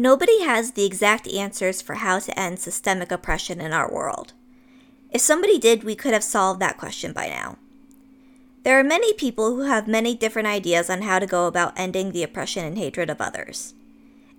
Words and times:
Nobody 0.00 0.44
has 0.44 0.70
the 0.70 0.84
exact 0.86 1.26
answers 1.26 1.82
for 1.82 1.96
how 1.96 2.20
to 2.20 2.38
end 2.38 2.60
systemic 2.60 3.10
oppression 3.10 3.60
in 3.60 3.72
our 3.72 3.92
world. 3.92 4.32
If 5.10 5.20
somebody 5.20 5.58
did, 5.58 5.82
we 5.82 5.96
could 5.96 6.12
have 6.12 6.22
solved 6.22 6.60
that 6.60 6.78
question 6.78 7.12
by 7.12 7.26
now. 7.26 7.58
There 8.62 8.78
are 8.78 8.84
many 8.84 9.12
people 9.12 9.56
who 9.56 9.62
have 9.62 9.88
many 9.88 10.14
different 10.14 10.46
ideas 10.46 10.88
on 10.88 11.02
how 11.02 11.18
to 11.18 11.26
go 11.26 11.48
about 11.48 11.76
ending 11.76 12.12
the 12.12 12.22
oppression 12.22 12.64
and 12.64 12.78
hatred 12.78 13.10
of 13.10 13.20
others. 13.20 13.74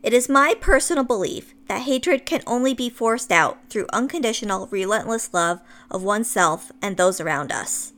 It 0.02 0.14
is 0.14 0.30
my 0.30 0.56
personal 0.62 1.04
belief 1.04 1.54
that 1.68 1.82
hatred 1.82 2.26
can 2.26 2.42
only 2.48 2.74
be 2.74 2.90
forced 2.90 3.30
out 3.30 3.58
through 3.70 3.88
unconditional, 3.92 4.68
relentless 4.68 5.34
love 5.34 5.60
of 5.92 6.04
oneself 6.04 6.72
and 6.82 6.96
those 6.96 7.20
around 7.20 7.52
us. 7.52 7.92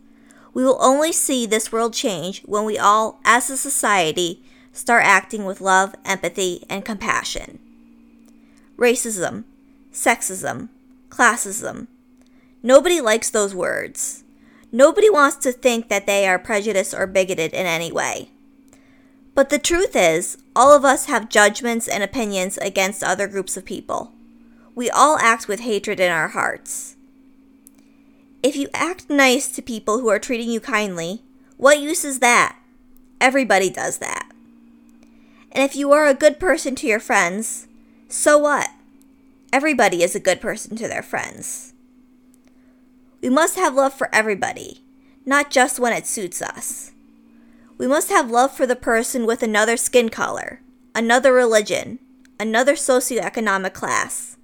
We 0.52 0.64
will 0.64 0.80
only 0.82 1.12
see 1.12 1.46
this 1.46 1.72
world 1.72 1.94
change 1.94 2.42
when 2.42 2.66
we 2.66 2.80
all, 2.80 3.20
as 3.24 3.52
a 3.52 3.58
society, 3.58 4.44
start 4.74 5.04
acting 5.06 5.46
with 5.46 5.62
love, 5.62 5.96
empathy, 6.06 6.64
and 6.70 6.86
compassion. 6.86 7.60
Racism, 8.78 9.44
sexism, 9.92 10.70
classism. 11.10 11.88
Nobody 12.64 13.02
likes 13.02 13.30
those 13.30 13.56
words. 13.56 14.24
Nobody 14.72 15.10
wants 15.10 15.38
to 15.38 15.52
think 15.52 15.90
that 15.90 16.08
they 16.08 16.28
are 16.28 16.40
prejudiced 16.40 16.94
or 16.94 17.06
bigoted 17.06 17.54
in 17.54 17.66
any 17.66 17.92
way. 17.92 18.30
But 19.34 19.50
the 19.50 19.60
truth 19.60 19.96
is, 19.96 20.38
all 20.56 20.76
of 20.76 20.86
us 20.86 21.06
have 21.06 21.30
judgments 21.30 21.88
and 21.88 22.04
opinions 22.04 22.58
against 22.58 23.04
other 23.04 23.28
groups 23.28 23.58
of 23.58 23.66
people. 23.66 24.12
We 24.76 24.90
all 24.90 25.18
act 25.20 25.48
with 25.48 25.62
hatred 25.62 26.00
in 26.00 26.12
our 26.12 26.30
hearts. 26.30 26.96
If 28.44 28.56
you 28.56 28.70
act 28.74 29.10
nice 29.10 29.50
to 29.50 29.62
people 29.62 30.00
who 30.00 30.10
are 30.10 30.20
treating 30.20 30.50
you 30.50 30.60
kindly, 30.60 31.22
what 31.58 31.80
use 31.80 32.04
is 32.04 32.20
that? 32.20 32.58
Everybody 33.20 33.70
does 33.70 34.00
that. 34.00 34.21
And 35.52 35.64
if 35.64 35.76
you 35.76 35.92
are 35.92 36.08
a 36.08 36.14
good 36.14 36.40
person 36.40 36.76
to 36.76 36.88
your 36.88 37.00
friends, 37.00 37.68
so 38.08 38.38
what? 38.38 38.70
Everybody 39.52 40.04
is 40.04 40.16
a 40.16 40.20
good 40.20 40.40
person 40.40 40.76
to 40.78 40.88
their 40.88 41.04
friends. 41.04 41.74
We 43.22 43.30
must 43.30 43.56
have 43.58 43.76
love 43.76 43.94
for 43.94 44.10
everybody, 44.14 44.82
not 45.26 45.52
just 45.52 45.80
when 45.80 45.94
it 45.94 46.08
suits 46.08 46.42
us. 46.42 46.92
We 47.78 47.88
must 47.88 48.10
have 48.10 48.32
love 48.32 48.52
for 48.52 48.66
the 48.66 48.76
person 48.76 49.26
with 49.26 49.44
another 49.44 49.78
skin 49.78 50.10
color, 50.10 50.62
another 50.96 51.34
religion, 51.34 52.00
another 52.40 52.74
socioeconomic 52.74 53.74
class, 53.74 54.38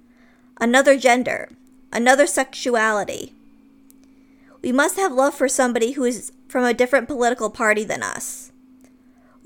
another 0.60 0.98
gender, 0.98 1.48
another 1.92 2.26
sexuality, 2.26 3.32
we 4.62 4.72
must 4.72 4.96
have 4.96 5.12
love 5.12 5.34
for 5.34 5.48
somebody 5.48 5.92
who 5.92 6.04
is 6.04 6.32
from 6.48 6.64
a 6.64 6.74
different 6.74 7.08
political 7.08 7.50
party 7.50 7.84
than 7.84 8.02
us. 8.02 8.47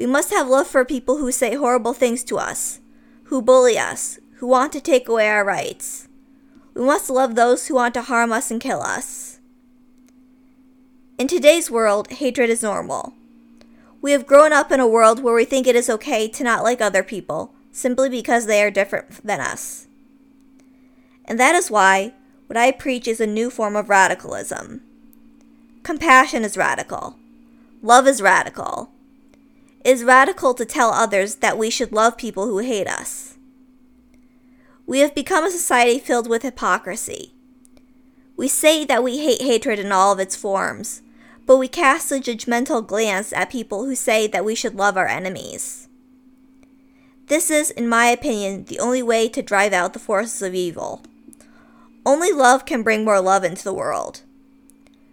We 0.02 0.06
must 0.06 0.32
have 0.32 0.48
love 0.48 0.66
for 0.66 0.84
people 0.84 1.18
who 1.18 1.30
say 1.30 1.54
horrible 1.54 1.92
things 1.92 2.24
to 2.24 2.36
us, 2.36 2.80
who 3.26 3.40
bully 3.40 3.78
us, 3.78 4.18
who 4.38 4.48
want 4.48 4.72
to 4.72 4.80
take 4.80 5.06
away 5.06 5.28
our 5.28 5.44
rights. 5.44 6.08
We 6.74 6.82
must 6.82 7.08
love 7.08 7.36
those 7.36 7.68
who 7.68 7.76
want 7.76 7.94
to 7.94 8.02
harm 8.02 8.32
us 8.32 8.50
and 8.50 8.60
kill 8.60 8.82
us. 8.82 9.38
In 11.18 11.28
today's 11.28 11.70
world, 11.70 12.10
hatred 12.14 12.50
is 12.50 12.64
normal. 12.64 13.14
We 14.00 14.10
have 14.10 14.26
grown 14.26 14.52
up 14.52 14.72
in 14.72 14.80
a 14.80 14.88
world 14.88 15.22
where 15.22 15.36
we 15.36 15.44
think 15.44 15.68
it 15.68 15.76
is 15.76 15.88
okay 15.88 16.26
to 16.26 16.42
not 16.42 16.64
like 16.64 16.80
other 16.80 17.04
people 17.04 17.54
simply 17.70 18.08
because 18.08 18.46
they 18.46 18.60
are 18.60 18.72
different 18.72 19.24
than 19.24 19.40
us. 19.40 19.86
And 21.26 21.38
that 21.38 21.54
is 21.54 21.70
why 21.70 22.12
what 22.48 22.56
I 22.56 22.72
preach 22.72 23.06
is 23.06 23.20
a 23.20 23.26
new 23.28 23.50
form 23.50 23.76
of 23.76 23.88
radicalism. 23.88 24.82
Compassion 25.84 26.42
is 26.42 26.56
radical. 26.56 27.14
Love 27.82 28.08
is 28.08 28.20
radical. 28.20 28.90
Is 29.84 30.04
radical 30.04 30.54
to 30.54 30.64
tell 30.64 30.92
others 30.92 31.36
that 31.36 31.58
we 31.58 31.68
should 31.68 31.92
love 31.92 32.16
people 32.16 32.46
who 32.46 32.58
hate 32.58 32.86
us. 32.86 33.36
We 34.86 35.00
have 35.00 35.14
become 35.14 35.44
a 35.44 35.50
society 35.50 35.98
filled 35.98 36.28
with 36.28 36.42
hypocrisy. 36.42 37.34
We 38.36 38.46
say 38.46 38.84
that 38.84 39.02
we 39.02 39.18
hate 39.18 39.42
hatred 39.42 39.80
in 39.80 39.90
all 39.90 40.12
of 40.12 40.20
its 40.20 40.36
forms, 40.36 41.02
but 41.46 41.56
we 41.56 41.66
cast 41.66 42.12
a 42.12 42.16
judgmental 42.16 42.86
glance 42.86 43.32
at 43.32 43.50
people 43.50 43.84
who 43.84 43.96
say 43.96 44.28
that 44.28 44.44
we 44.44 44.54
should 44.54 44.76
love 44.76 44.96
our 44.96 45.08
enemies. 45.08 45.88
This 47.26 47.50
is, 47.50 47.70
in 47.70 47.88
my 47.88 48.06
opinion, 48.06 48.64
the 48.64 48.78
only 48.78 49.02
way 49.02 49.28
to 49.30 49.42
drive 49.42 49.72
out 49.72 49.94
the 49.94 49.98
forces 49.98 50.42
of 50.42 50.54
evil. 50.54 51.02
Only 52.06 52.32
love 52.32 52.66
can 52.66 52.82
bring 52.82 53.04
more 53.04 53.20
love 53.20 53.42
into 53.42 53.64
the 53.64 53.74
world. 53.74 54.22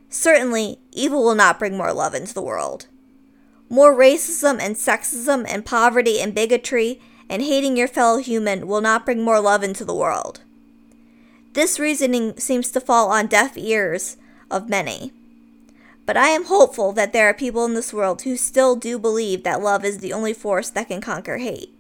Certainly, 0.09 0.79
evil 0.91 1.23
will 1.23 1.35
not 1.35 1.57
bring 1.57 1.77
more 1.77 1.94
love 1.94 2.13
into 2.13 2.33
the 2.33 2.41
world. 2.41 2.88
More 3.69 3.96
racism 3.96 4.59
and 4.59 4.75
sexism 4.75 5.46
and 5.47 5.66
poverty 5.66 6.19
and 6.19 6.34
bigotry 6.34 7.00
and 7.30 7.44
hating 7.44 7.78
your 7.78 7.88
fellow 7.88 8.18
human 8.18 8.68
will 8.68 8.81
not 8.81 9.06
bring 9.06 9.24
more 9.24 9.40
love 9.40 9.63
into 9.63 9.85
the 9.85 9.94
world. 9.94 10.41
This 11.53 11.80
reasoning 11.80 12.38
seems 12.38 12.72
to 12.72 12.81
fall 12.81 13.12
on 13.12 13.28
deaf 13.28 13.57
ears 13.57 14.18
of 14.50 14.69
many. 14.69 15.13
But 16.07 16.18
I 16.18 16.30
am 16.30 16.46
hopeful 16.46 16.91
that 16.94 17.13
there 17.13 17.30
are 17.30 17.34
people 17.35 17.66
in 17.66 17.75
this 17.75 17.94
world 17.94 18.24
who 18.24 18.35
still 18.35 18.75
do 18.75 18.97
believe 18.97 19.44
that 19.44 19.62
love 19.62 19.86
is 19.86 20.00
the 20.00 20.13
only 20.13 20.34
force 20.34 20.72
that 20.72 20.88
can 20.88 21.01
conquer 21.01 21.38
hate. 21.38 21.75